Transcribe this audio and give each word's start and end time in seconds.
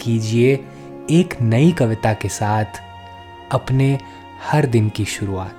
कीजिए 0.00 0.54
एक 1.10 1.40
नई 1.40 1.72
कविता 1.72 2.12
के 2.12 2.28
साथ 2.28 2.64
अपने 3.52 3.98
हर 4.50 4.66
दिन 4.66 4.88
की 4.88 5.04
शुरुआत। 5.04 5.56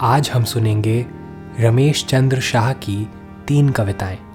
आज 0.00 0.30
हम 0.30 0.44
सुनेंगे 0.44 1.06
रमेश 1.60 2.06
चंद्र 2.06 2.40
शाह 2.40 2.72
की 2.72 3.10
तीन 3.48 3.70
कविताएँ। 3.70 4.28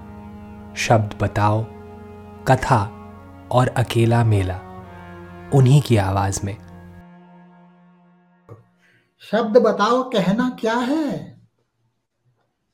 शब्द 0.75 1.19
बताओ, 1.21 1.65
कथा 2.47 3.09
और 3.51 3.67
अकेला 3.67 4.23
मेला, 4.23 4.59
उन्हीं 5.53 5.81
की 5.81 5.97
आवाज़ 5.97 6.45
में। 6.45 6.57
शब्द 9.19 9.57
बताओ, 9.57 10.03
कहना 10.03 10.57
क्या 10.59 10.75
है? 10.75 11.37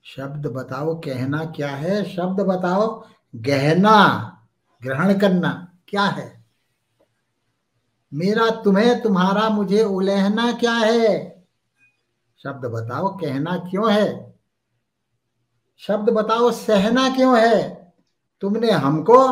शब्द 0.03 0.47
बताओ, 0.47 0.95
कहना 0.95 1.45
क्या 1.45 1.69
है? 1.69 2.03
शब्द 2.03 2.41
बताओ, 2.41 3.05
गहना। 3.35 4.35
ग्रहण 4.83 5.19
करना 5.19 5.77
क्या 5.87 6.03
है? 6.03 6.45
मेरा 8.13 8.49
तुम्हें, 8.49 9.01
तुम्हारा 9.01 9.49
मुझे 9.49 9.83
उलहना 9.83 10.51
क्या 10.51 10.73
है? 10.73 11.45
शब्द 12.43 12.65
बताओ, 12.65 13.17
कहना 13.17 13.57
क्यों 13.57 13.93
है? 13.93 14.35
शब्द 15.77 16.09
बताओ, 16.09 16.51
सहना 16.51 17.15
क्यों 17.15 17.39
है? 17.39 17.93
तुमने 18.41 18.71
हमको, 18.71 19.27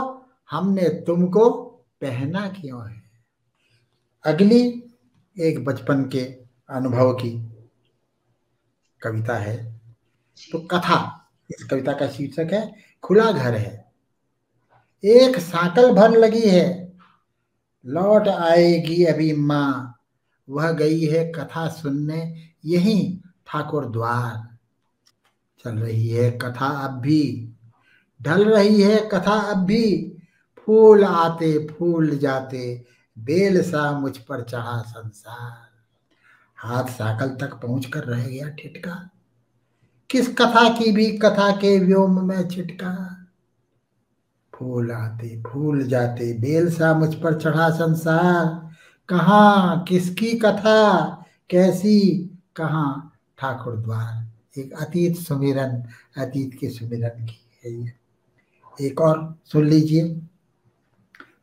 हमने 0.51 0.89
तुमको 0.89 1.49
पहना 2.01 2.49
क्यों 2.49 2.89
है? 2.89 3.03
अगली 4.25 4.83
एक 5.39 5.65
बचपन 5.65 6.09
के 6.09 6.23
अनुभव 6.69 7.13
की 7.13 7.51
कविता 9.01 9.37
है। 9.37 9.81
तो 10.51 10.59
कथा, 10.59 11.29
इस 11.49 11.63
कविता 11.63 11.93
का 11.93 12.07
शीर्षक 12.07 12.53
है, 12.53 12.75
खुला 13.03 13.31
घर 13.31 13.55
है। 13.55 13.86
एक 15.05 15.39
साकल 15.39 15.91
भर 15.91 16.11
लगी 16.11 16.49
है। 16.49 16.93
लौट 17.85 18.27
आएगी 18.27 19.05
अभी 19.05 19.33
माँ। 19.33 19.93
वह 20.49 20.71
गई 20.71 21.05
है 21.05 21.31
कथा 21.31 21.67
सुनने, 21.67 22.35
यही 22.65 23.21
ठाकुर 23.47 23.85
द्वार। 23.85 24.57
चल 25.63 25.71
रही 25.71 26.09
है 26.09 26.31
कथा 26.31 26.65
अब 26.65 26.91
भी। 26.91 27.49
ढल 28.21 28.45
रही 28.45 28.81
है 28.81 29.09
कथा 29.11 29.51
अब 29.51 29.57
भी। 29.57 30.13
फूल 30.57 31.03
आते, 31.03 31.67
फूल 31.67 32.17
जाते, 32.17 32.85
बेल 33.19 33.61
सा 33.61 33.99
मुझ 33.99 34.17
पर 34.17 34.43
चढ़ा 34.43 34.81
संसार। 34.81 35.67
हाथ 36.57 36.83
साकल 36.83 37.29
तक 37.29 37.53
पहुँच 37.53 37.85
कर 37.85 38.03
रह 38.03 38.27
गया 38.27 38.49
ठिटका 38.49 39.09
किस 40.09 40.27
कथा 40.27 40.77
की 40.77 40.91
भी 40.91 41.17
कथा 41.17 41.51
के 41.51 41.79
व्योम 41.79 42.27
में 42.27 42.47
छिटका। 42.47 43.23
फूल 44.57 44.91
आते, 44.91 45.43
फूल 45.43 45.83
जाते 45.83 46.33
बेल 46.33 46.71
सा 46.71 46.93
मुझ 46.93 47.15
पर 47.15 47.41
चढ़ा 47.41 47.69
संसार। 47.69 48.67
कहा, 49.09 49.75
किसकी 49.87 50.37
कथा, 50.37 51.05
कैसी, 51.49 52.11
कहा? 52.55 53.11
ठाकुर 53.37 53.75
द्वार, 53.75 54.27
एक 54.57 54.73
अतीत 54.73 55.17
सुमिरन, 55.17 55.83
अतीत 56.17 56.57
के 56.59 56.69
सुमिरन 56.69 57.25
की 57.25 57.49
है 57.65 57.71
ये। 57.71 57.93
एक 58.81 59.01
और 59.01 59.35
सुन 59.45 59.67
लीजिए। 59.67 60.21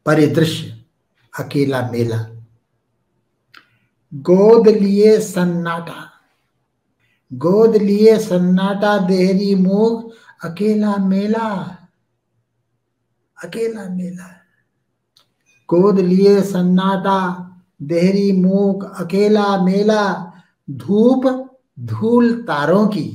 परिदृश्य, 0.07 0.85
अकेला 1.39 1.91
मेला। 1.91 2.43
गोद 4.15 4.69
लिए 4.69 5.21
सन्नाटा, 5.21 6.11
गोद 7.33 7.77
लिए 7.77 8.19
सन्नाटा, 8.19 8.99
देहरी 8.99 9.55
मूग, 9.55 10.13
अकेला 10.45 10.97
मेला। 10.97 11.79
अकेला 13.45 13.89
मेला 13.89 14.31
गोद 15.69 15.99
लिए 16.01 16.41
सन्नाटा, 16.43 17.21
देहरी 17.83 18.31
मूग 18.33 18.85
अकेला 19.01 19.47
मेला, 19.65 20.05
धूप 20.69 21.27
धूल 21.79 22.33
तारों 22.43 22.87
की। 22.87 23.09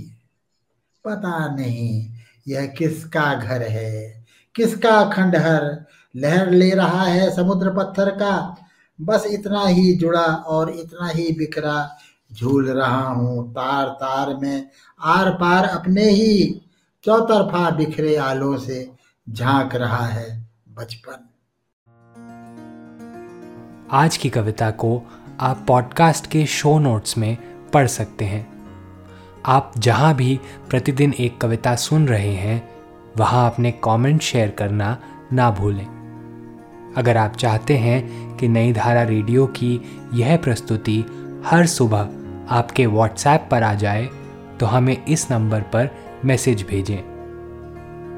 पता 1.06 1.56
नहीं 1.56 2.12
यह 2.48 2.66
किसका 2.78 3.34
घर 3.36 3.62
है, 3.62 4.26
किसका 4.56 5.04
खंडहर, 5.10 5.86
लहर 6.16 6.52
ले 6.52 6.70
रहा 6.72 7.04
है 7.04 7.30
समुद्र 7.36 7.74
पत्थर 7.76 8.10
का। 8.16 8.56
बस 9.00 9.26
इतना 9.28 9.66
ही 9.66 9.94
जुड़ा 9.94 10.26
और 10.48 10.70
इतना 10.70 11.08
ही 11.08 11.32
बिखरा, 11.32 11.90
झूल 12.32 12.70
रहा 12.70 13.06
हूँ 13.06 13.52
तार 13.52 13.90
तार 13.96 14.36
में, 14.36 14.70
आर 15.00 15.30
पार 15.34 15.66
अपने 15.66 16.10
ही, 16.10 16.62
चौतरफा 17.04 17.70
बिखरे 17.72 18.16
आलों 18.16 18.58
से। 18.58 18.80
झाँक 19.28 19.76
रहा 19.76 20.06
है 20.06 20.48
बचपन। 20.70 21.26
आज 23.92 24.18
की 24.18 24.30
कविता 24.30 24.70
को 24.72 25.02
आप 25.40 25.64
पॉडकास्ट 25.68 26.28
के 26.28 26.46
शो 26.46 26.78
नोट्स 26.80 27.18
में 27.18 27.38
पढ़ 27.74 27.88
सकते 27.88 28.26
हैं। 28.26 28.46
आप 29.46 29.72
जहाँ 29.78 30.14
भी 30.16 30.40
प्रतिदिन 30.70 31.14
एक 31.14 31.38
कविता 31.42 31.76
सुन 31.76 32.08
रहे 32.08 32.34
हैं, 32.34 32.70
वहाँ 33.18 33.46
अपने 33.52 33.72
कमेंट 33.84 34.22
शेयर 34.22 34.50
करना 34.50 34.98
ना 35.34 35.52
भूलें। 35.52 35.86
अगर 36.98 37.18
आप 37.18 37.36
चाहते 37.36 37.78
हैं 37.78 38.38
कि 38.38 38.48
नई 38.48 38.74
धारा 38.74 39.04
रेडियो 39.04 39.46
की 39.48 39.80
यह 40.14 40.38
प्रस्तुति 40.38 41.04
हर 41.46 41.66
सुबह 41.68 42.56
आपके 42.56 42.86
व्हाट्सएप 42.86 43.48
पर 43.52 43.64
आ 43.64 43.74
जाए 43.74 44.10
तो 44.60 44.66
हमें 44.66 45.06
इस 45.06 45.32
नंबर 45.32 45.62
पर 45.62 45.90
मैसेज 46.26 46.66
भेजें। 46.70 47.19